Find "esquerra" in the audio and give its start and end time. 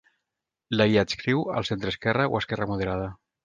2.43-2.73